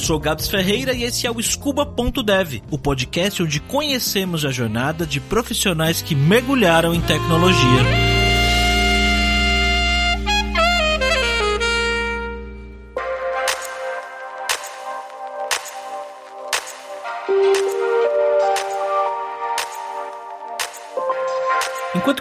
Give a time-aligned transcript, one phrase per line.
[0.00, 5.20] sou Gabs Ferreira e esse é o Scuba.dev, o podcast onde conhecemos a jornada de
[5.20, 8.09] profissionais que mergulharam em tecnologia.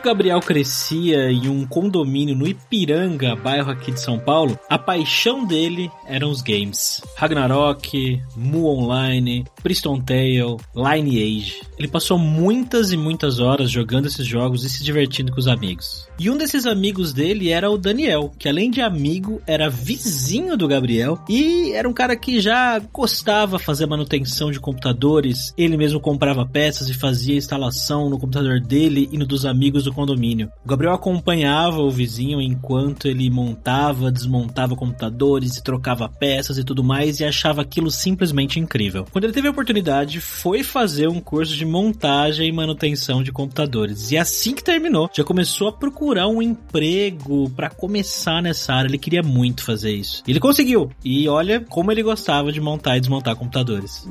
[0.10, 5.91] Gabriel crescia em um condomínio no Ipiranga, bairro aqui de São Paulo, a paixão dele
[6.08, 6.99] eram os games.
[7.16, 11.62] Ragnarok, Mu Online, Priston Tale, Lineage.
[11.77, 16.09] Ele passou muitas e muitas horas jogando esses jogos e se divertindo com os amigos.
[16.20, 20.68] E um desses amigos dele era o Daniel, que além de amigo, era vizinho do
[20.68, 25.54] Gabriel e era um cara que já gostava fazer manutenção de computadores.
[25.58, 29.94] Ele mesmo comprava peças e fazia instalação no computador dele e no dos amigos do
[29.94, 30.52] condomínio.
[30.66, 36.84] O Gabriel acompanhava o vizinho enquanto ele montava, desmontava computadores e trocava peças e tudo
[36.84, 39.05] mais e achava aquilo simplesmente incrível.
[39.10, 44.12] Quando ele teve a oportunidade, foi fazer um curso de montagem e manutenção de computadores.
[44.12, 48.88] E assim que terminou, já começou a procurar procurar um emprego para começar nessa área.
[48.88, 50.24] Ele queria muito fazer isso.
[50.27, 50.90] Ele conseguiu.
[51.05, 54.07] E olha como ele gostava de montar e desmontar computadores.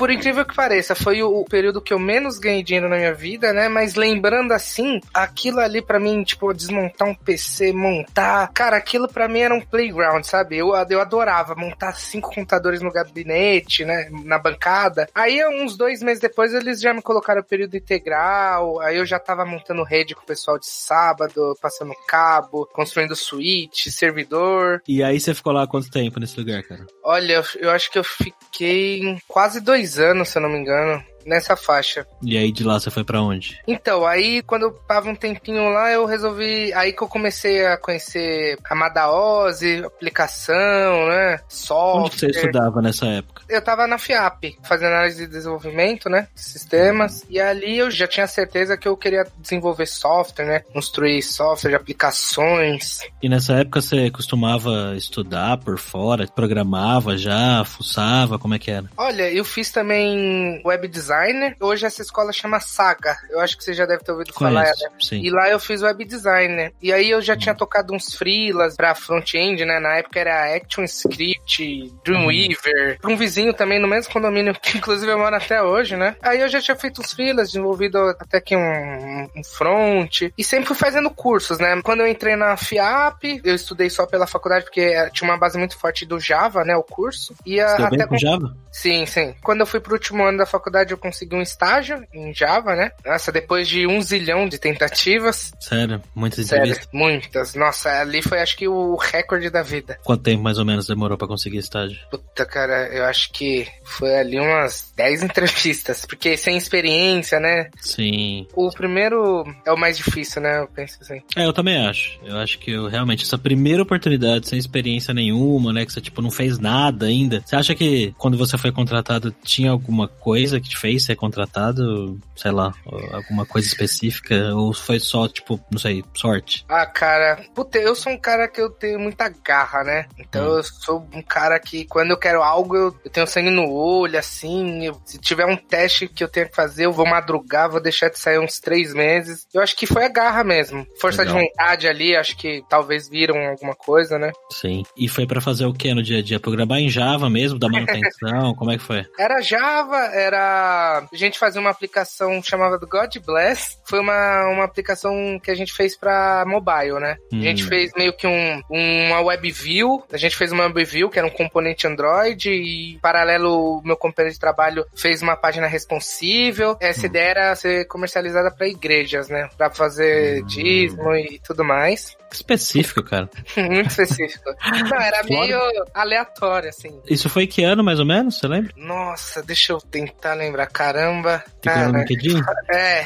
[0.00, 3.52] Por incrível que pareça, foi o, período que eu menos ganhei dinheiro na minha vida,
[3.52, 3.68] né?
[3.68, 8.50] Mas lembrando assim, aquilo ali para mim, tipo, desmontar um PC, montar.
[8.54, 10.56] Cara, aquilo para mim era um playground, sabe?
[10.56, 14.08] Eu, eu adorava montar cinco computadores no gabinete, né?
[14.24, 15.06] Na bancada.
[15.14, 18.80] Aí, uns dois meses depois, eles já me colocaram o período integral.
[18.80, 23.90] Aí eu já tava montando rede com o pessoal de sábado, passando cabo, construindo suíte,
[23.90, 24.80] servidor.
[24.88, 26.86] E aí você ficou lá quanto tempo nesse lugar, cara?
[27.04, 31.09] Olha, eu, eu acho que eu fiquei quase dois anos, se eu não me engano
[31.24, 32.06] nessa faixa.
[32.22, 33.60] E aí de lá você foi para onde?
[33.66, 36.72] Então, aí quando eu tava um tempinho lá, eu resolvi.
[36.74, 41.40] Aí que eu comecei a conhecer a Madaose, aplicação, né?
[41.48, 42.04] Software.
[42.04, 43.42] Onde você estudava nessa época?
[43.48, 46.28] Eu tava na FIAP, fazendo análise de desenvolvimento, né?
[46.34, 47.24] Sistemas.
[47.28, 50.60] E ali eu já tinha certeza que eu queria desenvolver software, né?
[50.72, 53.00] Construir software de aplicações.
[53.22, 56.26] E nessa época você costumava estudar por fora?
[56.26, 57.64] Programava já?
[57.64, 58.38] Fuçava?
[58.38, 58.86] Como é que era?
[58.96, 61.56] Olha, eu fiz também web design designer.
[61.60, 63.16] Hoje essa escola chama Saga.
[63.28, 64.96] Eu acho que você já deve ter ouvido Conheço, falar, né?
[65.00, 65.20] Sim.
[65.20, 66.72] E lá eu fiz web designer.
[66.80, 69.80] E aí eu já tinha tocado uns freelas pra front-end, né?
[69.80, 72.98] Na época era ActionScript, Dreamweaver.
[73.00, 76.16] Pra um vizinho também no mesmo condomínio, que inclusive eu moro até hoje, né?
[76.22, 80.22] Aí eu já tinha feito uns freelas, desenvolvido até que um, um front.
[80.36, 81.80] E sempre fui fazendo cursos, né?
[81.82, 85.76] Quando eu entrei na FIAP, eu estudei só pela faculdade, porque tinha uma base muito
[85.76, 86.76] forte do Java, né?
[86.76, 87.34] O curso.
[87.44, 88.54] E a, até com Java?
[88.70, 89.34] Sim, sim.
[89.42, 92.90] Quando eu fui pro último ano da faculdade, eu consegui um estágio em Java, né?
[93.04, 95.52] Nossa, depois de um zilhão de tentativas.
[95.58, 96.02] Sério?
[96.14, 96.84] Muitas entrevistas?
[96.84, 97.54] Sério, muitas.
[97.54, 99.98] Nossa, ali foi acho que o recorde da vida.
[100.04, 101.98] Quanto tempo mais ou menos demorou para conseguir estágio?
[102.10, 107.70] Puta, cara, eu acho que foi ali umas 10 entrevistas, porque sem experiência, né?
[107.80, 108.46] Sim.
[108.54, 110.60] O primeiro é o mais difícil, né?
[110.60, 111.20] Eu penso assim.
[111.36, 112.18] É, eu também acho.
[112.24, 116.20] Eu acho que eu, realmente essa primeira oportunidade sem experiência nenhuma, né, que você tipo
[116.20, 117.42] não fez nada ainda.
[117.44, 122.18] Você acha que quando você foi contratado tinha alguma coisa que te fez ser contratado,
[122.34, 122.72] sei lá,
[123.12, 126.64] alguma coisa específica ou foi só tipo, não sei, sorte?
[126.68, 130.06] Ah, cara, puta, eu sou um cara que eu tenho muita garra, né?
[130.18, 130.56] Então hum.
[130.56, 134.18] eu sou um cara que quando eu quero algo eu, eu tenho sangue no olho,
[134.18, 137.80] assim, eu, se tiver um teste que eu tenho que fazer, eu vou madrugar, vou
[137.80, 139.46] deixar de sair uns três meses.
[139.52, 140.86] Eu acho que foi a garra mesmo.
[141.00, 141.36] Força Legal.
[141.36, 144.32] de vontade ali, acho que talvez viram alguma coisa, né?
[144.50, 144.82] Sim.
[144.96, 146.40] E foi para fazer o que no dia a dia?
[146.40, 148.54] Programar em Java mesmo, da manutenção?
[148.56, 149.04] Como é que foi?
[149.18, 150.79] Era Java, era.
[151.12, 153.78] A gente fazia uma aplicação chamada do God Bless.
[153.84, 157.16] Foi uma, uma aplicação que a gente fez para mobile, né?
[157.32, 157.40] Hum.
[157.40, 160.04] A gente fez meio que um, uma web view.
[160.12, 163.96] A gente fez uma web view, que era um componente Android, e paralelo, o meu
[163.96, 166.76] companheiro de trabalho fez uma página responsível.
[166.80, 167.06] Essa hum.
[167.06, 169.48] ideia era ser comercializada para igrejas, né?
[169.56, 170.46] Pra fazer hum.
[170.46, 172.16] dízimo e tudo mais.
[172.32, 173.28] Específico, cara.
[173.56, 174.54] Muito específico.
[174.88, 175.58] Não, era meio
[175.92, 177.00] aleatório, assim.
[177.08, 178.38] Isso foi que ano, mais ou menos?
[178.38, 178.72] Você lembra?
[178.76, 180.69] Nossa, deixa eu tentar lembrar.
[180.72, 181.44] Caramba.
[181.62, 181.92] Cara.
[181.92, 182.40] no LinkedIn?
[182.72, 183.04] É.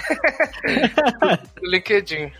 [1.62, 2.30] LinkedIn.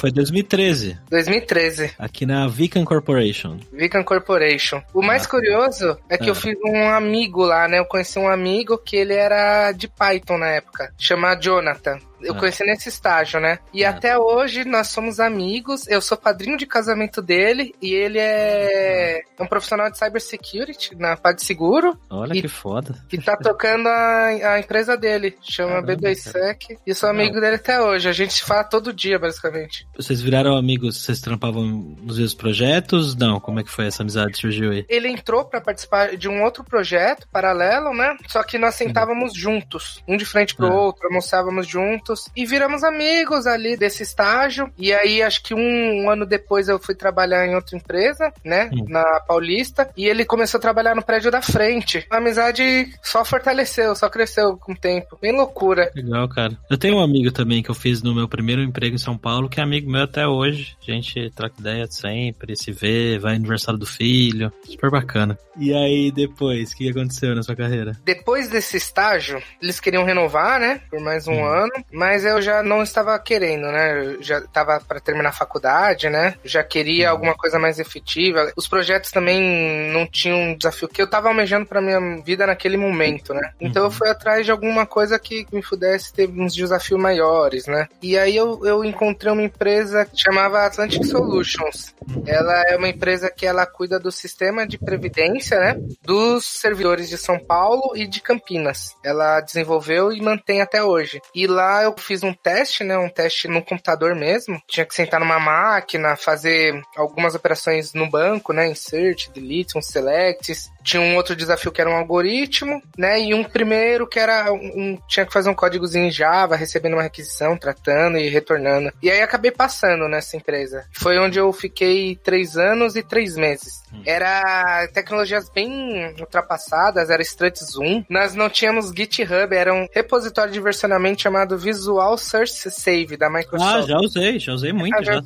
[0.00, 0.98] Foi 2013.
[1.10, 1.94] 2013.
[1.98, 3.58] Aqui na Vican Corporation.
[3.72, 4.82] Vican Corporation.
[4.94, 5.28] O mais ah.
[5.28, 6.28] curioso é que ah.
[6.28, 7.78] eu fiz um amigo lá, né?
[7.78, 11.98] Eu conheci um amigo que ele era de Python na época, chamado Jonathan.
[12.22, 12.38] Eu é.
[12.38, 13.58] conheci nesse estágio, né?
[13.72, 13.86] E é.
[13.86, 15.86] até hoje nós somos amigos.
[15.88, 21.16] Eu sou padrinho de casamento dele e ele é, é um profissional de cybersecurity na
[21.16, 21.98] parte seguro.
[22.08, 22.94] Olha e, que foda.
[23.12, 26.78] E tá tocando a, a empresa dele, chama B2Sec.
[26.86, 27.40] E sou amigo Não.
[27.40, 28.08] dele até hoje.
[28.08, 29.86] A gente se fala todo dia, basicamente.
[29.96, 33.16] Vocês viraram amigos, vocês trampavam nos mesmos projetos?
[33.16, 34.36] Não, como é que foi essa amizade?
[34.38, 34.84] Surgiu aí?
[34.88, 38.16] Ele entrou para participar de um outro projeto paralelo, né?
[38.28, 43.46] Só que nós sentávamos juntos, um de frente pro outro, almoçávamos juntos e viramos amigos
[43.46, 44.70] ali desse estágio.
[44.78, 48.70] E aí, acho que um, um ano depois eu fui trabalhar em outra empresa, né?
[48.72, 48.84] Hum.
[48.88, 49.90] Na Paulista.
[49.96, 52.06] E ele começou a trabalhar no prédio da frente.
[52.10, 55.18] A amizade só fortaleceu, só cresceu com o tempo.
[55.20, 55.90] Bem loucura.
[55.94, 56.58] Legal, cara.
[56.70, 59.48] Eu tenho um amigo também que eu fiz no meu primeiro emprego em São Paulo,
[59.48, 60.76] que é amigo meu até hoje.
[60.86, 64.52] A gente troca ideia sempre, se vê, vai aniversário do filho.
[64.64, 65.38] Super bacana.
[65.56, 67.92] E aí, depois, o que aconteceu na sua carreira?
[68.04, 70.80] Depois desse estágio, eles queriam renovar, né?
[70.90, 71.44] Por mais um hum.
[71.44, 71.72] ano.
[72.02, 73.96] Mas eu já não estava querendo, né?
[73.96, 76.34] Eu já estava para terminar a faculdade, né?
[76.44, 77.12] Já queria hum.
[77.12, 78.52] alguma coisa mais efetiva.
[78.56, 82.76] Os projetos também não tinham um desafio que eu estava almejando para minha vida naquele
[82.76, 83.52] momento, né?
[83.60, 83.94] Então eu uhum.
[83.94, 87.86] fui atrás de alguma coisa que me pudesse ter uns desafios maiores, né?
[88.02, 91.94] E aí eu, eu encontrei uma empresa que chamava Atlantic Solutions.
[92.26, 95.76] Ela é uma empresa que ela cuida do sistema de previdência, né?
[96.02, 98.96] Dos servidores de São Paulo e de Campinas.
[99.04, 101.20] Ela desenvolveu e mantém até hoje.
[101.32, 102.96] E lá eu fiz um teste, né?
[102.96, 104.60] Um teste no computador mesmo.
[104.66, 108.68] Tinha que sentar numa máquina, fazer algumas operações no banco, né?
[108.68, 110.70] Insert, delete, um selects.
[110.82, 113.20] Tinha um outro desafio que era um algoritmo, né?
[113.20, 117.02] E um primeiro que era um, tinha que fazer um códigozinho em Java, recebendo uma
[117.02, 118.92] requisição, tratando e retornando.
[119.02, 120.84] E aí acabei passando nessa empresa.
[120.92, 123.82] Foi onde eu fiquei três anos e três meses.
[123.92, 124.02] Hum.
[124.06, 128.04] Era tecnologias bem ultrapassadas, era Struts Zoom.
[128.08, 133.72] Nós não tínhamos GitHub, era um repositório de versionamento chamado Visual Source Save da Microsoft.
[133.72, 135.22] Ah, já usei, já usei muito ah, já,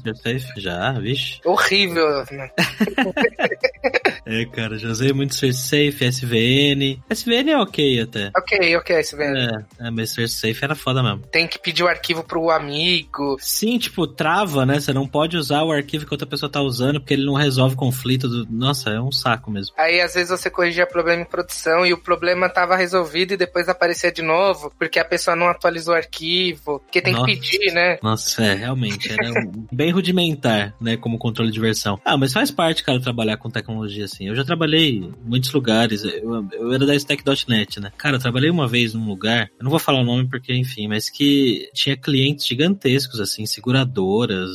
[0.57, 1.41] já já, vixe.
[1.45, 2.51] Horrível, né?
[4.27, 7.01] é, cara, já usei muito Source Safe, SVN.
[7.09, 8.31] SVN é ok até.
[8.37, 9.37] Ok, ok, SVN.
[9.81, 11.23] É, é mas Source Safe era foda mesmo.
[11.31, 13.37] Tem que pedir o arquivo pro amigo.
[13.39, 14.81] Sim, tipo, trava, né?
[14.81, 17.77] Você não pode usar o arquivo que outra pessoa tá usando porque ele não resolve
[17.77, 19.75] conflito do nossa, é um saco mesmo.
[19.79, 23.69] Aí às vezes você corrigia problema em produção e o problema tava resolvido e depois
[23.69, 27.27] aparecia de novo, porque a pessoa não atualizou o arquivo, porque tem nossa.
[27.27, 27.99] que pedir, né?
[28.03, 29.31] Nossa, é, realmente, era
[29.71, 32.01] bem rudimentar, né, como controle de versão.
[32.05, 34.16] Ah, mas faz parte, cara, trabalhar com tecnologia assim.
[34.25, 37.93] Eu já trabalhei em muitos lugares, eu, eu era da Stack.net, né?
[37.97, 40.89] Cara, eu trabalhei uma vez num lugar, eu não vou falar o nome porque, enfim,
[40.89, 44.51] mas que tinha clientes gigantescos, assim, seguradoras,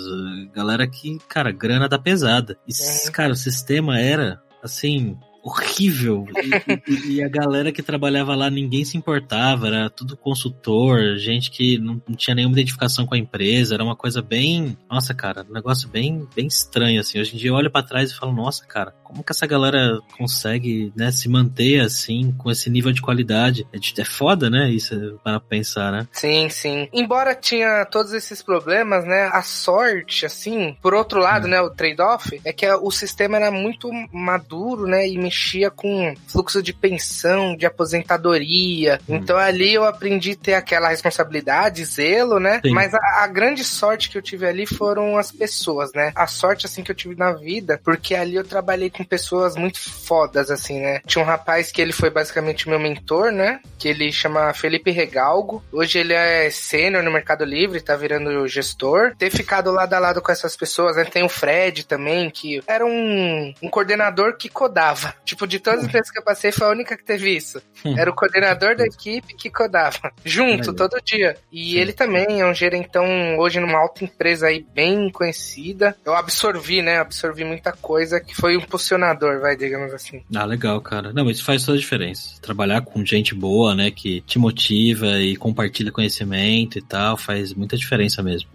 [0.53, 2.57] galera que, cara, grana da pesada.
[2.67, 3.11] E, é.
[3.11, 6.25] cara, o sistema era, assim, horrível.
[6.35, 11.49] E, e, e, a galera que trabalhava lá, ninguém se importava, era tudo consultor, gente
[11.49, 14.77] que não, não, tinha nenhuma identificação com a empresa, era uma coisa bem.
[14.89, 17.19] Nossa, cara, um negócio bem, bem estranho, assim.
[17.19, 19.99] Hoje em dia eu olho para trás e falo, nossa, cara, como que essa galera
[20.17, 23.67] consegue, né, se manter assim, com esse nível de qualidade?
[23.73, 26.07] É, é foda, né, isso, para pensar, né?
[26.11, 26.87] Sim, sim.
[26.93, 31.49] Embora tinha todos esses problemas, né, a sorte, assim, por outro lado, hum.
[31.49, 36.61] né, o trade-off, é que o sistema era muito maduro, né, e mexia com fluxo
[36.61, 38.99] de pensão, de aposentadoria.
[39.07, 39.15] Hum.
[39.15, 42.59] Então ali eu aprendi a ter aquela responsabilidade, zelo, né?
[42.63, 42.73] Sim.
[42.73, 46.11] Mas a, a, grande sorte que eu tive ali foram as pessoas, né?
[46.13, 49.79] A sorte, assim, que eu tive na vida, porque ali eu trabalhei com pessoas muito
[49.79, 51.01] fodas, assim, né?
[51.05, 53.61] Tinha um rapaz que ele foi basicamente meu mentor, né?
[53.79, 55.63] Que ele chama Felipe Regalgo.
[55.71, 59.15] Hoje ele é sênior no Mercado Livre, tá virando gestor.
[59.17, 61.05] Ter ficado lado a lado com essas pessoas, né?
[61.05, 65.13] Tem o Fred também, que era um, um coordenador que codava.
[65.23, 67.61] Tipo, de todas as empresas que eu passei, foi a única que teve isso.
[67.85, 67.97] Hum.
[67.97, 70.11] Era o coordenador da equipe que codava.
[70.25, 71.37] Junto, todo dia.
[71.51, 73.05] E ele também é um gerentão,
[73.37, 75.95] hoje numa alta empresa aí, bem conhecida.
[76.05, 76.99] Eu absorvi, né?
[76.99, 80.23] Absorvi muita coisa que foi um impulsionador, vai, digamos assim.
[80.35, 81.13] Ah, legal, cara.
[81.13, 82.39] Não, isso faz toda a diferença.
[82.41, 83.91] Trabalhar com gente boa, né?
[83.91, 88.49] Que te motiva e compartilha conhecimento e tal, faz muita diferença mesmo.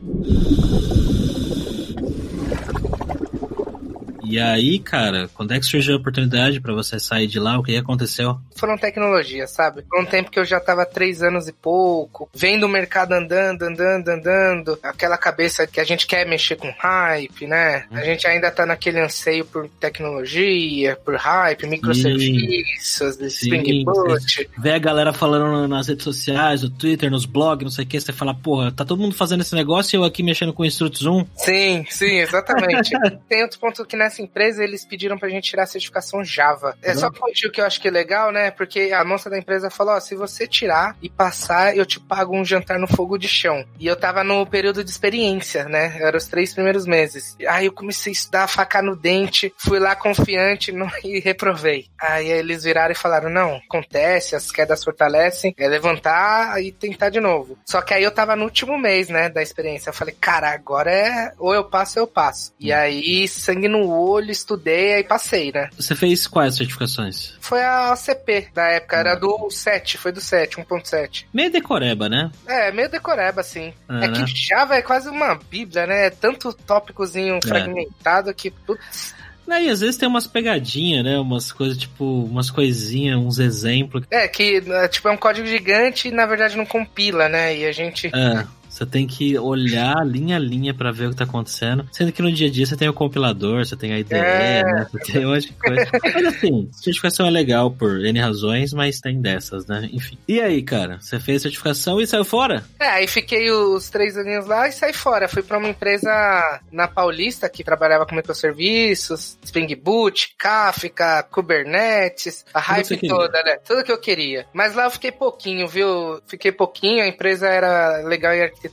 [4.29, 7.59] E aí, cara, quando é que surgiu a oportunidade para você sair de lá?
[7.59, 8.39] O que aconteceu?
[8.57, 9.85] Foram tecnologias, sabe?
[9.89, 13.63] Foi um tempo que eu já tava três anos e pouco, vendo o mercado andando,
[13.63, 17.85] andando, andando, aquela cabeça que a gente quer mexer com hype, né?
[17.93, 24.51] A gente ainda tá naquele anseio por tecnologia, por hype, microserviços, Spring Boot.
[24.59, 28.01] Vê a galera falando nas redes sociais, no Twitter, nos blogs, não sei o que,
[28.01, 30.67] você fala, porra, tá todo mundo fazendo esse negócio e eu aqui mexendo com o
[30.67, 31.25] Instruct Zoom?
[31.37, 32.91] Sim, sim, exatamente.
[33.29, 36.77] Tem outro ponto que nessa nessa empresa eles pediram pra gente tirar a certificação Java.
[36.83, 38.51] É só que o que eu acho que é legal, né?
[38.51, 42.37] Porque a moça da empresa falou: ó, se você tirar e passar, eu te pago
[42.37, 43.65] um jantar no fogo de chão.
[43.79, 45.97] E eu tava no período de experiência, né?
[46.01, 47.37] Eram os três primeiros meses.
[47.49, 51.87] Aí eu comecei a estudar, facar no dente, fui lá confiante não, e reprovei.
[52.01, 57.21] Aí eles viraram e falaram: não, acontece, as quedas fortalecem, é levantar e tentar de
[57.21, 57.59] novo.
[57.65, 59.91] Só que aí eu tava no último mês, né, da experiência.
[59.91, 62.53] Eu falei, cara, agora é ou eu passo ou eu passo.
[62.59, 65.69] E aí, sangue no olho, estudei, aí passei, né?
[65.77, 67.35] Você fez quais certificações?
[67.41, 71.27] Foi a OCP da época, era do 7, foi do 7, 1.7.
[71.33, 72.31] Meio decoreba, né?
[72.47, 73.43] É, meio decoreba.
[73.89, 76.07] Ah, é que Java é quase uma bíblia, né?
[76.07, 79.15] É tanto tópicozinho fragmentado que, putz,
[79.47, 81.19] Né, E às vezes tem umas pegadinhas, né?
[81.19, 84.05] Umas coisas, tipo, umas coisinhas, uns exemplos.
[84.11, 87.57] É, que é, tipo, é um código gigante e na verdade não compila, né?
[87.57, 88.09] E a gente.
[88.09, 88.45] É,
[88.77, 91.89] você tem que olhar linha a linha pra ver o que tá acontecendo.
[91.93, 94.63] Sendo que no dia a dia você tem o compilador, você tem a IDE, É.
[94.65, 94.87] né?
[94.93, 95.87] Você tem um monte de coisa.
[96.03, 99.89] Mas assim, certificação é legal por N razões, mas tem dessas, né?
[99.93, 100.19] Enfim.
[100.29, 100.99] E aí, cara?
[101.01, 102.65] Você fez certificação e saiu fora?
[102.79, 105.29] É, aí fiquei os três aninhos lá e saí fora.
[105.29, 112.61] Fui pra uma empresa na Paulista que trabalhava com microserviços, Spring Boot, Kafka, Kubernetes, a
[112.61, 113.57] Tudo hype toda, né?
[113.67, 114.47] Tudo que eu queria.
[114.53, 116.21] Mas lá eu fiquei pouquinho, viu?
[116.27, 118.66] Fiquei pouquinho, a empresa era legal em arquitetura,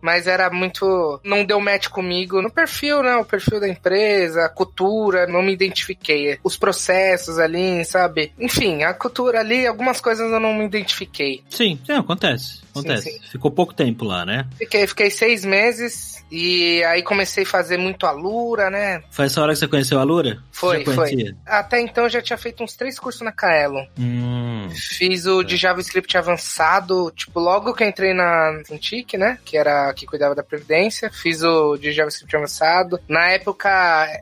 [0.00, 1.20] mas era muito.
[1.24, 3.16] Não deu match comigo no perfil, né?
[3.16, 6.38] O perfil da empresa, a cultura, não me identifiquei.
[6.42, 8.32] Os processos ali, sabe?
[8.38, 11.42] Enfim, a cultura ali, algumas coisas eu não me identifiquei.
[11.48, 12.62] Sim, sim, acontece.
[12.70, 13.10] Acontece.
[13.10, 13.20] sim.
[13.30, 14.46] Ficou pouco tempo lá, né?
[14.56, 19.02] Fiquei, fiquei seis meses e aí comecei a fazer muito Alura, né?
[19.10, 20.42] Foi essa hora que você conheceu a Lura?
[20.50, 21.34] Foi, foi.
[21.44, 23.84] Até então eu já tinha feito uns três cursos na Kaelon.
[23.98, 24.66] Hum.
[24.70, 29.31] Fiz o de JavaScript avançado, tipo, logo que eu entrei na Cintiq, né?
[29.44, 31.10] Que era que cuidava da Previdência.
[31.10, 33.00] Fiz o de JavaScript avançado.
[33.08, 33.68] Na época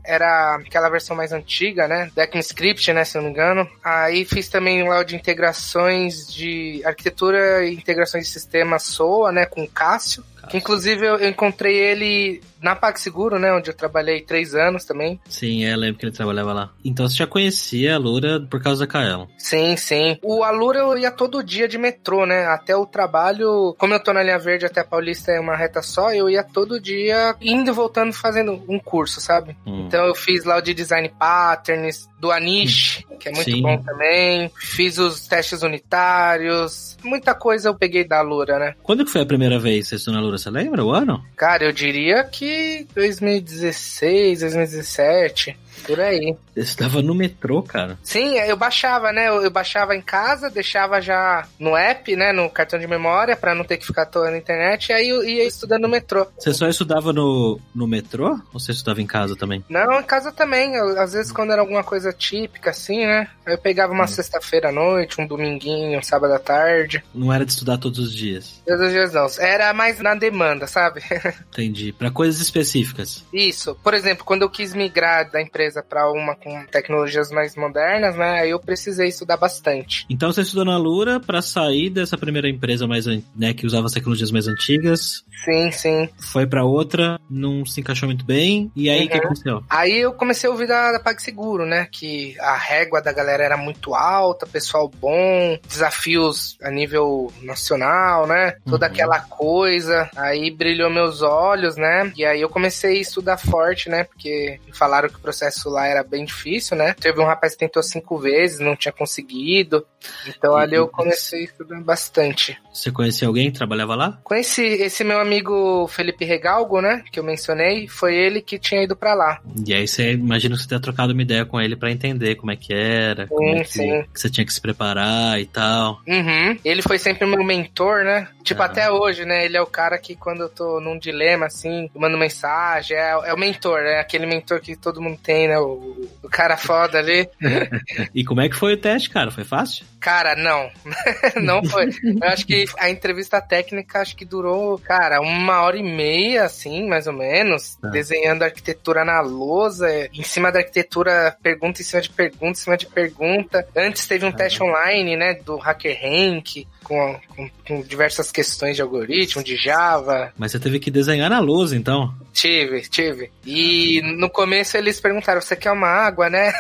[0.05, 2.11] era aquela versão mais antiga, né?
[2.17, 3.05] ECMAScript, né?
[3.05, 3.69] Se não me engano.
[3.83, 9.47] Aí fiz também lá de integrações de arquitetura e integrações de sistema SOA, né?
[9.47, 10.25] Com Cássio.
[10.50, 13.52] Que inclusive eu encontrei ele na PagSeguro, né?
[13.52, 15.19] Onde eu trabalhei três anos também.
[15.28, 16.71] Sim, é, lembro que ele trabalhava lá.
[16.85, 19.26] Então você já conhecia a Lura por causa da Kaelon.
[19.38, 20.19] Sim, sim.
[20.23, 22.47] O Alura eu ia todo dia de metrô, né?
[22.47, 25.83] Até o trabalho, como eu tô na linha verde até a Paulista é uma reta
[25.83, 29.57] só, eu ia todo dia indo e voltando fazendo um curso, sabe?
[29.66, 29.85] Hum.
[29.87, 33.62] Então eu fiz lá o de design patterns, do Anish, que é muito Sim.
[33.62, 34.50] bom também.
[34.54, 36.99] Fiz os testes unitários.
[37.02, 38.75] Muita coisa eu peguei da Alura, né?
[38.83, 40.38] Quando que foi a primeira vez que você estudou na Lura?
[40.38, 41.23] Você lembra o ano?
[41.37, 46.37] Cara, eu diria que 2016, 2017, por aí.
[46.54, 47.99] Você estava no metrô, cara.
[48.02, 49.28] Sim, eu baixava, né?
[49.28, 52.33] Eu eu baixava em casa, deixava já no app, né?
[52.33, 54.88] No cartão de memória, pra não ter que ficar toda na internet.
[54.88, 56.26] E aí eu ia estudando no metrô.
[56.38, 58.38] Você só estudava no, no metrô?
[58.52, 59.64] Ou você estudava em casa também?
[59.69, 60.75] Não, em casa também.
[60.75, 63.28] Eu, às vezes, quando era alguma coisa típica, assim, né?
[63.45, 66.89] Aí eu pegava uma sexta-feira à noite, um dominguinho, um sábado à tarde.
[67.14, 68.61] Não era de estudar todos os dias.
[68.66, 69.26] Todos os dias não.
[69.38, 71.00] Era mais na demanda, sabe?
[71.52, 71.92] Entendi.
[71.92, 73.25] Pra coisas específicas.
[73.32, 73.76] Isso.
[73.82, 78.40] Por exemplo, quando eu quis migrar da empresa pra uma com tecnologias mais modernas, né?
[78.40, 80.06] Aí eu precisei estudar bastante.
[80.11, 83.92] Então você estudou na Lura pra sair dessa primeira empresa mais, né, que usava as
[83.92, 86.09] tecnologias mais antigas, Sim, sim.
[86.18, 89.25] foi pra outra, não se encaixou muito bem, e aí o que Uhum.
[89.25, 89.64] aconteceu?
[89.68, 91.87] Aí eu comecei a ouvir da, da PagSeguro, né?
[91.90, 98.56] Que a régua da galera era muito alta, pessoal bom, desafios a nível nacional, né?
[98.68, 98.92] Toda Uhum.
[98.92, 100.10] aquela coisa.
[100.16, 102.12] Aí brilhou meus olhos, né?
[102.16, 104.04] E aí eu comecei a estudar forte, né?
[104.04, 106.94] Porque falaram que o processo lá era bem difícil, né?
[106.99, 109.87] Teve um rapaz que tentou cinco vezes, não tinha conseguido.
[110.26, 112.58] Então ali eu comecei a estudar bastante.
[112.73, 114.19] Você conhecia alguém que trabalhava lá?
[114.23, 117.03] Conheci esse meu amigo Felipe Regalgo, né?
[117.11, 117.89] Que eu mencionei.
[117.89, 119.41] Foi ele que tinha ido pra lá.
[119.67, 122.53] E aí você imagina que você ter trocado uma ideia com ele pra entender como
[122.53, 124.05] é que era, como é que, sim.
[124.12, 126.00] que você tinha que se preparar e tal.
[126.07, 126.59] Uhum.
[126.65, 128.29] Ele foi sempre meu mentor, né?
[128.45, 128.67] Tipo, Ah.
[128.67, 129.45] até hoje, né?
[129.45, 133.35] Ele é o cara que quando eu tô num dilema, assim, mando mensagem, é, é
[133.35, 135.59] o mentor, é aquele mentor que todo mundo tem, né?
[135.59, 137.29] O, o cara foda ali.
[138.15, 139.31] E como é que foi o teste, cara?
[139.31, 139.85] Foi fácil?
[140.00, 140.71] Cara, não.
[141.43, 141.89] não foi.
[142.03, 146.88] Eu acho que a entrevista técnica acho que durou, cara, uma hora e meia, assim,
[146.88, 147.88] mais ou menos, Tá.
[147.88, 152.76] desenhando arquitetura na lousa, em cima da arquitetura, pergunta em cima de pergunta, em cima
[152.76, 153.67] de pergunta.
[153.76, 159.43] Antes teve um teste online, né, do HackerRank, com, com, com diversas questões de algoritmo,
[159.43, 160.33] de Java.
[160.37, 162.12] Mas você teve que desenhar na luz, então.
[162.33, 163.31] Tive, tive.
[163.45, 166.52] E no começo eles perguntaram, você quer uma água, né?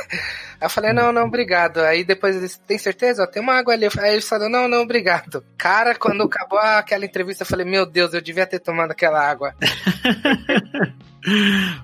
[0.60, 1.80] Aí eu falei, não, não, obrigado.
[1.80, 3.26] Aí depois eles, tem certeza?
[3.26, 3.86] Tem uma água ali.
[3.98, 5.42] Aí eles falaram, não, não, obrigado.
[5.56, 9.54] Cara, quando acabou aquela entrevista, eu falei, meu Deus, eu devia ter tomado aquela água.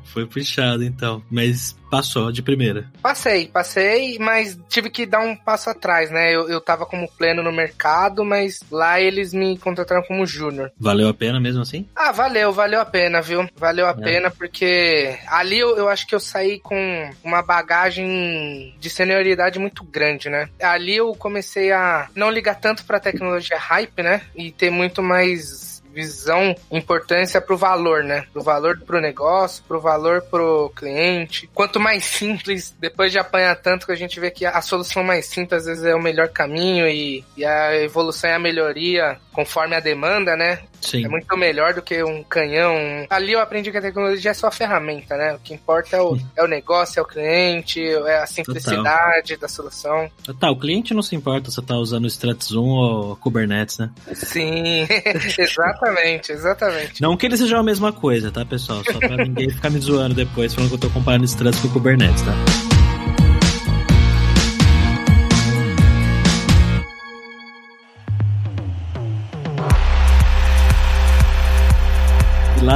[0.04, 1.22] Foi puxado, então.
[1.30, 2.90] Mas passou de primeira.
[3.02, 6.34] Passei, passei, mas tive que dar um passo atrás, né?
[6.34, 10.72] Eu, eu tava como pleno no mercado, mas lá eles me contrataram como júnior.
[10.78, 11.88] Valeu a pena mesmo assim?
[11.94, 13.48] Ah, valeu, valeu a pena, viu?
[13.56, 13.94] Valeu a é.
[13.94, 19.84] pena, porque ali eu, eu acho que eu saí com uma bagagem de senioridade muito
[19.84, 20.48] grande, né?
[20.60, 24.22] Ali eu comecei a não ligar tanto pra tecnologia hype, né?
[24.34, 28.26] E ter muito mais visão, importância pro valor, né?
[28.30, 31.48] Pro valor pro negócio, pro valor pro cliente.
[31.54, 35.24] Quanto mais simples, depois de apanhar tanto que a gente vê que a solução mais
[35.24, 39.74] simples às vezes é o melhor caminho e, e a evolução e a melhoria conforme
[39.74, 40.60] a demanda, né?
[40.80, 41.04] Sim.
[41.04, 42.75] É muito melhor do que um canhão.
[43.11, 45.35] Ali eu aprendi que a tecnologia é só ferramenta, né?
[45.35, 49.40] O que importa é o, é o negócio, é o cliente, é a simplicidade Total.
[49.40, 50.11] da solução.
[50.38, 53.90] Tá, o cliente não se importa se tá usando o Stratus 1 ou Kubernetes, né?
[54.12, 54.87] Sim,
[55.38, 57.00] exatamente, exatamente.
[57.00, 58.83] Não que eles sejam a mesma coisa, tá, pessoal?
[58.85, 61.68] Só pra ninguém ficar me zoando depois falando que eu tô comparando o Stratus com
[61.68, 62.75] o Kubernetes, tá?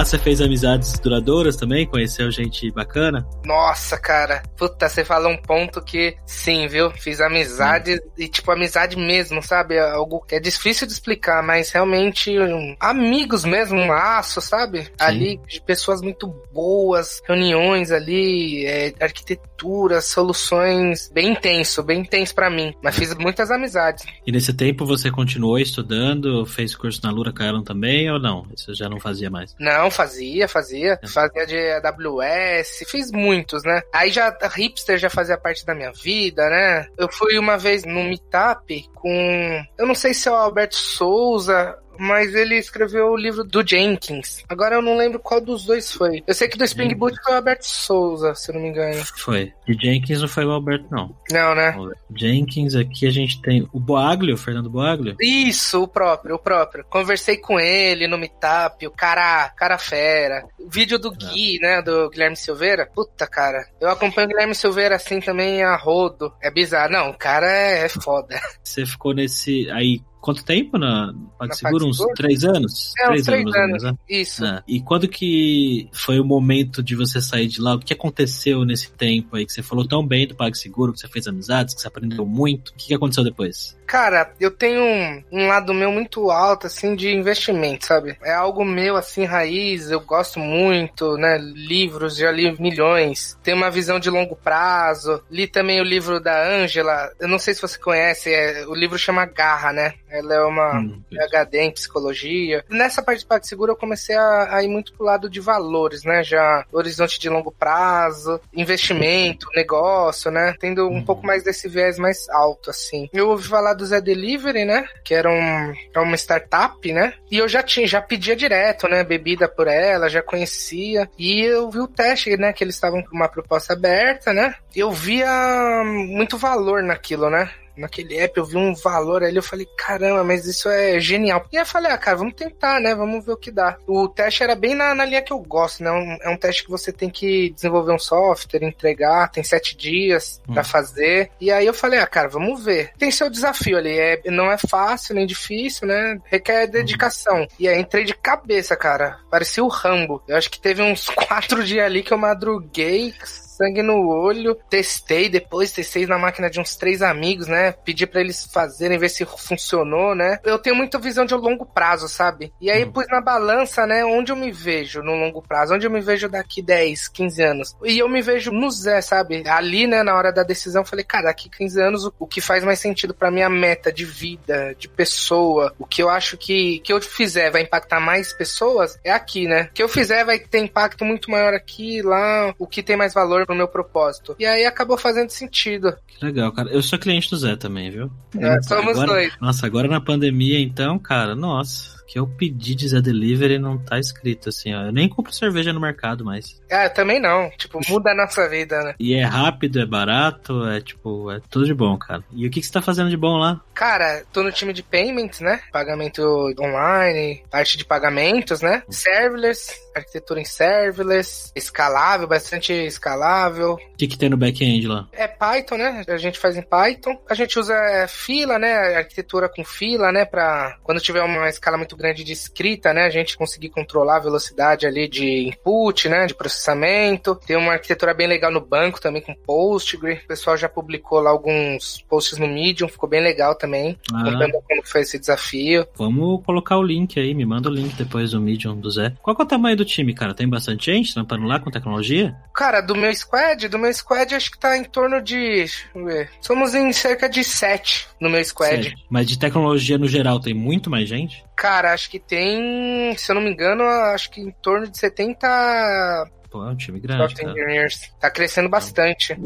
[0.00, 1.86] Lá você fez amizades duradouras também?
[1.86, 3.28] Conheceu gente bacana?
[3.44, 4.42] Nossa, cara.
[4.56, 6.90] Puta, você falou um ponto que sim, viu?
[6.90, 8.10] Fiz amizade hum.
[8.16, 9.74] e, tipo, amizade mesmo, sabe?
[9.74, 14.84] É algo que é difícil de explicar, mas realmente um, amigos mesmo, um laço, sabe?
[14.84, 14.90] Sim.
[14.98, 22.48] Ali, de pessoas muito boas, reuniões ali, é, arquitetura, soluções bem intenso, bem intenso para
[22.48, 22.72] mim.
[22.82, 24.06] Mas fiz muitas amizades.
[24.26, 28.46] E nesse tempo você continuou estudando, fez curso na Lura Caron também ou não?
[28.56, 29.54] Isso já não fazia mais?
[29.60, 30.98] Não, fazia, fazia.
[31.02, 31.06] É.
[31.06, 33.82] Fazia de AWS, fiz muitos, né?
[33.92, 36.86] Aí já hipster já fazia parte da minha vida, né?
[36.96, 39.64] Eu fui uma vez no meetup com.
[39.78, 44.42] Eu não sei se é o Alberto Souza mas ele escreveu o livro do Jenkins.
[44.48, 46.24] Agora eu não lembro qual dos dois foi.
[46.26, 49.04] Eu sei que do Spring Boot foi o Alberto Souza, se não me engano.
[49.16, 49.52] Foi.
[49.66, 51.14] De Jenkins não foi o Alberto, não.
[51.30, 51.76] Não, né?
[52.16, 55.14] Jenkins, aqui a gente tem o Boaglio, o Fernando Boaglio.
[55.20, 56.84] Isso, o próprio, o próprio.
[56.88, 60.46] Conversei com ele no Meetup, o cara, cara fera.
[60.58, 62.88] O vídeo do Gui, né, do Guilherme Silveira.
[62.94, 63.66] Puta, cara.
[63.78, 66.32] Eu acompanho o Guilherme Silveira assim também a rodo.
[66.40, 66.92] É bizarro.
[66.92, 68.40] Não, o cara é, é foda.
[68.64, 69.70] Você ficou nesse.
[69.70, 71.86] Aí, quanto tempo na PagSeguro?
[71.86, 72.92] Uns três anos?
[72.98, 73.94] É, três uns três anos, anos né?
[74.08, 74.44] isso.
[74.44, 74.62] É.
[74.66, 77.74] E quando que foi o momento de você sair de lá?
[77.74, 79.46] O que aconteceu nesse tempo aí?
[79.46, 82.68] Que você falou tão bem do PagSeguro, que você fez amizades, que você aprendeu muito.
[82.70, 83.76] O que aconteceu depois?
[83.90, 88.16] Cara, eu tenho um, um, lado meu muito alto, assim, de investimento, sabe?
[88.22, 91.36] É algo meu, assim, raiz, eu gosto muito, né?
[91.38, 93.36] Livros, já li milhões.
[93.42, 95.20] Tenho uma visão de longo prazo.
[95.28, 98.96] Li também o livro da Ângela, eu não sei se você conhece, é, o livro
[98.96, 99.94] chama Garra, né?
[100.08, 102.64] Ela é uma hum, PhD em psicologia.
[102.68, 106.22] Nessa parte de PagSeguro eu comecei a, a, ir muito pro lado de valores, né?
[106.22, 110.54] Já horizonte de longo prazo, investimento, negócio, né?
[110.60, 111.04] Tendo um hum.
[111.04, 113.08] pouco mais desse viés mais alto, assim.
[113.12, 114.86] Eu ouvi falar do Zé Delivery, né?
[115.02, 117.14] Que era um, é uma startup, né?
[117.30, 119.02] E eu já tinha, já pedia direto, né?
[119.02, 121.08] Bebida por ela, já conhecia.
[121.18, 122.52] E eu vi o teste, né?
[122.52, 124.54] Que eles estavam com uma proposta aberta, né?
[124.74, 127.50] Eu via muito valor naquilo, né?
[127.80, 131.44] Naquele app, eu vi um valor ali, eu falei, caramba, mas isso é genial.
[131.50, 132.94] E aí eu falei, ah, cara, vamos tentar, né?
[132.94, 133.76] Vamos ver o que dá.
[133.86, 135.90] O teste era bem na, na linha que eu gosto, né?
[135.90, 140.40] Um, é um teste que você tem que desenvolver um software, entregar, tem sete dias
[140.48, 140.54] hum.
[140.54, 141.30] para fazer.
[141.40, 142.92] E aí eu falei, ah, cara, vamos ver.
[142.98, 146.20] Tem seu desafio ali, é, não é fácil nem difícil, né?
[146.24, 147.46] Requer dedicação.
[147.58, 149.18] E aí entrei de cabeça, cara.
[149.30, 150.22] Parecia o Rambo.
[150.28, 153.14] Eu acho que teve uns quatro dias ali que eu madruguei
[153.60, 154.56] sangue no olho.
[154.70, 157.72] Testei depois, testei na máquina de uns três amigos, né?
[157.72, 160.38] Pedi para eles fazerem, ver se funcionou, né?
[160.44, 162.52] Eu tenho muita visão de longo prazo, sabe?
[162.60, 162.92] E aí hum.
[162.92, 164.02] pus na balança, né?
[164.04, 167.76] Onde eu me vejo no longo prazo, onde eu me vejo daqui 10, 15 anos.
[167.84, 169.42] E eu me vejo no Zé, sabe?
[169.46, 172.78] Ali, né, na hora da decisão, falei, cara, daqui 15 anos, o, que faz mais
[172.78, 177.00] sentido para minha meta de vida, de pessoa, o que eu acho que, que eu
[177.00, 179.68] fizer vai impactar mais pessoas, é aqui, né?
[179.70, 183.12] O que eu fizer vai ter impacto muito maior aqui, lá, o que tem mais
[183.12, 184.36] valor pro meu propósito.
[184.38, 185.92] E aí acabou fazendo sentido.
[186.06, 186.70] Que legal, cara.
[186.70, 188.10] Eu sou cliente do Zé também, viu?
[188.38, 189.32] É, somos agora, dois.
[189.40, 193.96] Nossa, agora na pandemia, então, cara, nossa que eu pedi de Zé Delivery não tá
[193.96, 194.86] escrito assim, ó.
[194.86, 196.60] Eu nem compro cerveja no mercado mais.
[196.68, 197.48] É, também não.
[197.50, 198.94] Tipo, muda a nossa vida, né?
[198.98, 202.24] E é rápido, é barato, é tipo, é tudo de bom, cara.
[202.32, 203.60] E o que, que você tá fazendo de bom lá?
[203.72, 205.60] Cara, tô no time de payments, né?
[205.70, 208.82] Pagamento online, parte de pagamentos, né?
[208.90, 213.74] Serverless, arquitetura em serverless, escalável, bastante escalável.
[213.74, 215.06] O que, que tem no back-end lá?
[215.12, 216.04] É Python, né?
[216.08, 217.16] A gente faz em Python.
[217.28, 217.74] A gente usa
[218.08, 218.96] fila, né?
[218.96, 220.24] Arquitetura com fila, né?
[220.24, 223.04] Pra quando tiver uma escala muito grande de escrita, né?
[223.04, 226.26] A gente conseguir controlar a velocidade ali de input, né?
[226.26, 227.38] De processamento.
[227.46, 230.20] Tem uma arquitetura bem legal no banco também com Postgre.
[230.24, 233.98] O pessoal já publicou lá alguns posts no Medium, ficou bem legal também.
[234.12, 234.24] Ah.
[234.24, 235.86] Contando como foi esse desafio.
[235.96, 239.12] Vamos colocar o link aí, me manda o link depois do Medium do Zé.
[239.22, 240.34] Qual é o tamanho do time, cara?
[240.34, 242.34] Tem bastante gente trampando lá com tecnologia?
[242.54, 245.36] Cara, do meu squad, do meu squad acho que tá em torno de.
[245.36, 246.30] Deixa eu ver.
[246.40, 248.84] Somos em cerca de sete no meu squad.
[248.84, 248.94] Sete.
[249.10, 251.44] Mas de tecnologia no geral tem muito mais gente?
[251.60, 256.30] Cara, acho que tem, se eu não me engano, acho que em torno de 70
[256.50, 257.34] Pô, é um time grande.
[257.34, 257.50] Cara.
[257.50, 258.10] Engineers.
[258.18, 259.38] Tá crescendo bastante.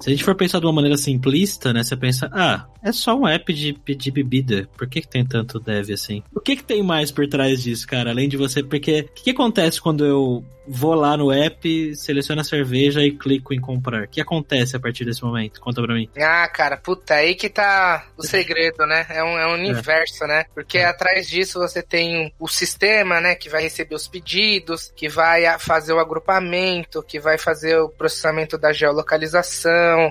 [0.00, 1.84] Se a gente for pensar de uma maneira simplista, né?
[1.84, 4.68] Você pensa, ah, é só um app de pedir bebida.
[4.76, 6.24] Por que, que tem tanto dev assim?
[6.34, 8.10] O que, que tem mais por trás disso, cara?
[8.10, 8.64] Além de você.
[8.64, 13.12] Porque o que, que acontece quando eu vou lá no app, seleciono a cerveja e
[13.12, 14.04] clico em comprar?
[14.04, 15.60] O que acontece a partir desse momento?
[15.60, 16.08] Conta pra mim.
[16.18, 19.06] Ah, cara, puta, aí que tá o segredo, né?
[19.08, 20.28] É um, é um universo, é.
[20.28, 20.44] né?
[20.54, 20.86] Porque é.
[20.86, 23.34] atrás disso você tem o sistema, né?
[23.34, 28.56] Que vai receber os pedidos, que vai fazer o agrupamento, que vai fazer o processamento
[28.58, 29.52] da geolocalização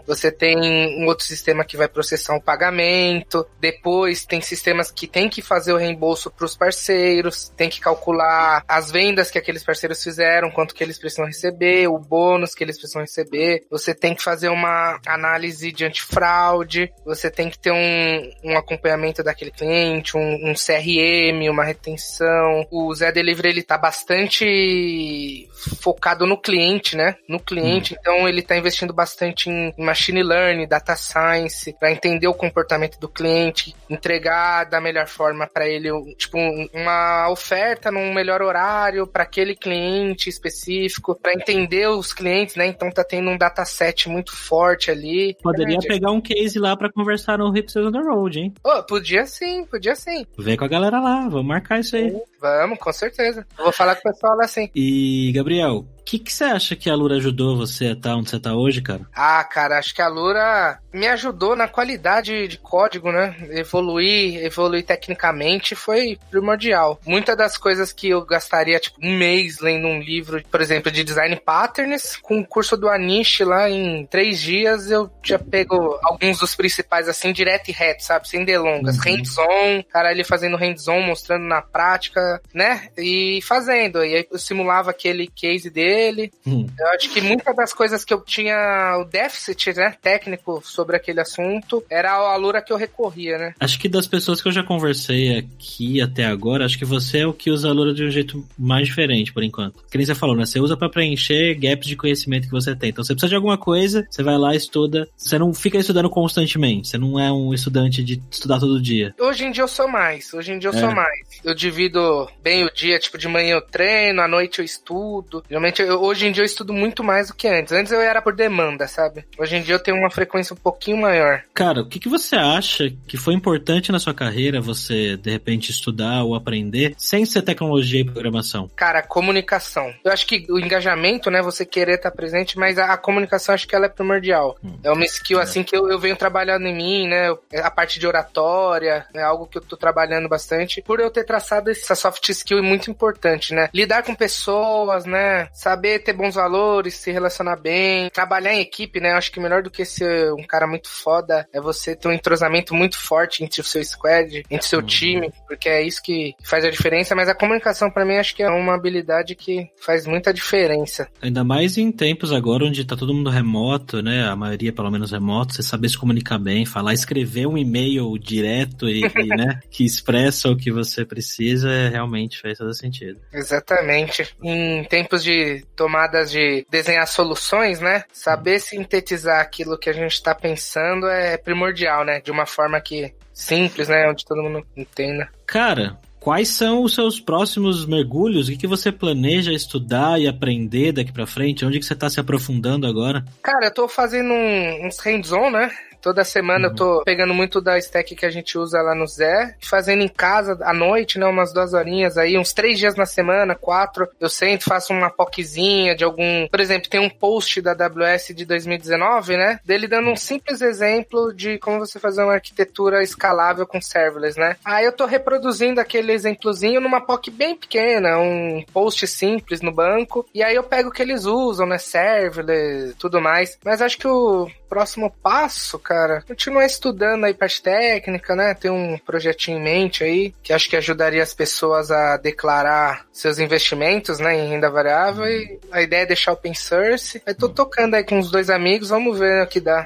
[0.05, 0.57] você tem
[1.01, 5.73] um outro sistema que vai processar um pagamento, depois tem sistemas que tem que fazer
[5.73, 10.73] o reembolso para os parceiros, tem que calcular as vendas que aqueles parceiros fizeram, quanto
[10.73, 14.99] que eles precisam receber, o bônus que eles precisam receber, você tem que fazer uma
[15.05, 21.49] análise de antifraude, você tem que ter um, um acompanhamento daquele cliente, um, um CRM,
[21.49, 22.65] uma retenção.
[22.71, 25.47] O Zé Delivery ele tá bastante
[25.81, 27.15] focado no cliente, né?
[27.27, 27.97] No cliente, hum.
[27.99, 33.09] então ele tá investindo bastante em machine learning, data science, para entender o comportamento do
[33.09, 36.37] cliente, entregar da melhor forma para ele, tipo,
[36.73, 42.67] uma oferta num melhor horário para aquele cliente específico, para entender os clientes, né?
[42.67, 45.37] Então tá tendo um dataset muito forte ali.
[45.41, 48.53] Poderia é, pegar um case lá para conversar no Hipsters on the Road, hein?
[48.63, 50.25] Oh, podia sim, podia sim.
[50.37, 52.15] Vem com a galera lá, vamos marcar isso aí.
[52.39, 53.45] Vamos, com certeza.
[53.57, 54.69] Eu vou falar com o pessoal lá sim.
[54.73, 58.29] E, Gabriel, o que, que você acha que a Lura ajudou você a estar onde
[58.29, 59.01] você está hoje, cara?
[59.15, 63.35] Ah, cara, acho que a Lura me ajudou na qualidade de código, né?
[63.51, 66.99] Evoluir, evoluir tecnicamente foi primordial.
[67.05, 71.03] Muitas das coisas que eu gastaria, tipo, um mês lendo um livro, por exemplo, de
[71.03, 76.39] design patterns, com o curso do Anish lá em três dias, eu já pego alguns
[76.39, 78.27] dos principais, assim, direto e reto, sabe?
[78.27, 78.97] Sem delongas.
[78.97, 79.03] Uhum.
[79.03, 82.89] Hands-on, cara ali fazendo hands-on, mostrando na prática, né?
[82.97, 84.03] E fazendo.
[84.03, 86.31] E aí eu simulava aquele case dele dele.
[86.47, 86.65] Hum.
[86.79, 91.19] Eu acho que muitas das coisas que eu tinha o déficit, né, técnico sobre aquele
[91.19, 93.53] assunto, era a Alura que eu recorria, né?
[93.59, 97.27] Acho que das pessoas que eu já conversei aqui até agora, acho que você é
[97.27, 99.83] o que usa a Alura de um jeito mais diferente, por enquanto.
[99.89, 100.45] Que nem você falou, né?
[100.45, 102.89] Você usa para preencher gaps de conhecimento que você tem.
[102.89, 105.07] Então, você precisa de alguma coisa, você vai lá, estuda.
[105.17, 106.87] Você não fica estudando constantemente.
[106.87, 109.13] Você não é um estudante de estudar todo dia.
[109.19, 110.33] Hoje em dia eu sou mais.
[110.33, 110.79] Hoje em dia eu é.
[110.79, 111.19] sou mais.
[111.43, 115.43] Eu divido bem o dia, tipo, de manhã eu treino, à noite eu estudo.
[115.49, 117.73] Geralmente eu, hoje em dia eu estudo muito mais do que antes.
[117.73, 119.25] Antes eu era por demanda, sabe?
[119.37, 121.43] Hoje em dia eu tenho uma frequência um pouquinho maior.
[121.53, 125.71] Cara, o que, que você acha que foi importante na sua carreira você, de repente,
[125.71, 128.69] estudar ou aprender sem ser tecnologia e programação?
[128.75, 129.93] Cara, comunicação.
[130.03, 131.41] Eu acho que o engajamento, né?
[131.41, 134.57] Você querer estar presente, mas a, a comunicação acho que ela é primordial.
[134.63, 135.43] Hum, é uma skill, é.
[135.43, 137.35] assim, que eu, eu venho trabalhando em mim, né?
[137.61, 140.81] A parte de oratória, é algo que eu tô trabalhando bastante.
[140.81, 143.69] Por eu ter traçado essa soft skill muito importante, né?
[143.73, 145.49] Lidar com pessoas, né?
[145.71, 149.13] Saber ter bons valores, se relacionar bem, trabalhar em equipe, né?
[149.13, 152.75] Acho que melhor do que ser um cara muito foda é você ter um entrosamento
[152.75, 154.85] muito forte entre o seu squad, entre o seu uhum.
[154.85, 157.15] time, porque é isso que faz a diferença.
[157.15, 161.07] Mas a comunicação, para mim, acho que é uma habilidade que faz muita diferença.
[161.21, 164.27] Ainda mais em tempos agora onde tá todo mundo remoto, né?
[164.27, 168.89] A maioria, pelo menos, remoto, você saber se comunicar bem, falar, escrever um e-mail direto
[168.89, 173.19] e, e né, que expressa o que você precisa, é, realmente faz todo sentido.
[173.31, 174.35] Exatamente.
[174.43, 178.03] Em tempos de tomadas de desenhar soluções, né?
[178.11, 182.19] Saber sintetizar aquilo que a gente está pensando é primordial, né?
[182.21, 184.09] De uma forma que simples, né?
[184.09, 185.29] Onde todo mundo entenda.
[185.45, 188.47] Cara, Quais são os seus próximos mergulhos?
[188.47, 191.65] O que, que você planeja estudar e aprender daqui para frente?
[191.65, 193.25] Onde que você está se aprofundando agora?
[193.41, 195.71] Cara, eu tô fazendo uns hands-on, né?
[196.01, 196.73] Toda semana uhum.
[196.73, 200.07] eu tô pegando muito da stack que a gente usa lá no Zé, fazendo em
[200.07, 201.25] casa à noite, né?
[201.25, 204.07] Umas duas horinhas aí, uns três dias na semana, quatro.
[204.19, 206.47] Eu sento, faço uma POCzinha de algum.
[206.47, 209.59] Por exemplo, tem um post da AWS de 2019, né?
[209.63, 214.57] Dele dando um simples exemplo de como você fazer uma arquitetura escalável com serverless, né?
[214.65, 220.25] Aí eu tô reproduzindo aquele exemplozinho numa POC bem pequena, um post simples no banco.
[220.33, 221.77] E aí eu pego o que eles usam, né?
[221.77, 223.57] Serverless, tudo mais.
[223.63, 225.90] Mas acho que o próximo passo, cara,
[226.27, 228.53] continuar estudando aí parte técnica, né?
[228.53, 233.39] Tem um projetinho em mente aí que acho que ajudaria as pessoas a declarar seus
[233.39, 235.25] investimentos, né, em renda variável.
[235.25, 237.21] E a ideia é deixar open source.
[237.25, 239.85] Eu tô tocando aí com os dois amigos, vamos ver o que dá.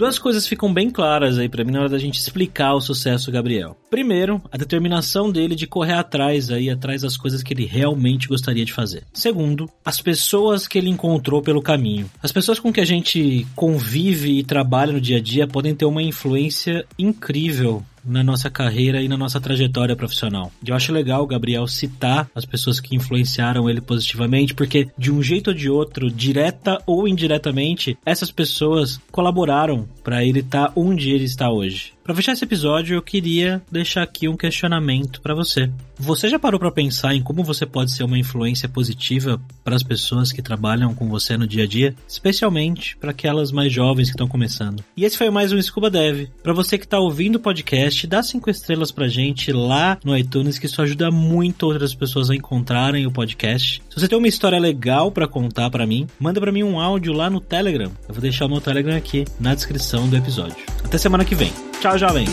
[0.00, 3.26] Duas coisas ficam bem claras aí para mim na hora da gente explicar o sucesso
[3.26, 3.76] do Gabriel.
[3.90, 8.64] Primeiro, a determinação dele de correr atrás aí, atrás das coisas que ele realmente gostaria
[8.64, 9.02] de fazer.
[9.12, 12.10] Segundo, as pessoas que ele encontrou pelo caminho.
[12.22, 15.84] As pessoas com que a gente convive e trabalha no dia a dia podem ter
[15.84, 20.52] uma influência incrível na nossa carreira e na nossa trajetória profissional.
[20.66, 25.22] Eu acho legal o Gabriel citar as pessoas que influenciaram ele positivamente, porque de um
[25.22, 31.10] jeito ou de outro, direta ou indiretamente, essas pessoas colaboraram para ele estar tá onde
[31.10, 31.92] ele está hoje.
[32.10, 35.70] Para fechar esse episódio, eu queria deixar aqui um questionamento para você.
[35.96, 39.84] Você já parou para pensar em como você pode ser uma influência positiva para as
[39.84, 44.14] pessoas que trabalham com você no dia a dia, especialmente para aquelas mais jovens que
[44.14, 44.82] estão começando?
[44.96, 46.26] E esse foi mais um Scuba Dev.
[46.42, 50.58] Para você que está ouvindo o podcast, dá cinco estrelas pra gente lá no iTunes,
[50.58, 53.80] que isso ajuda muito outras pessoas a encontrarem o podcast.
[53.88, 57.12] Se você tem uma história legal para contar para mim, manda para mim um áudio
[57.12, 57.92] lá no Telegram.
[58.08, 60.56] Eu vou deixar o meu Telegram aqui na descrição do episódio.
[60.84, 61.52] Até semana que vem.
[61.80, 62.26] Tchau, jovem!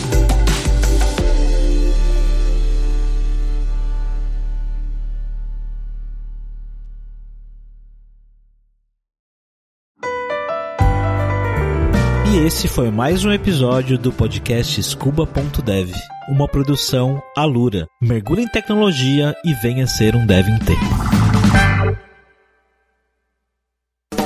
[12.30, 15.90] E esse foi mais um episódio do podcast Scuba.dev,
[16.28, 17.86] uma produção Alura.
[18.02, 21.17] Mergulhe em tecnologia e venha ser um dev inteiro.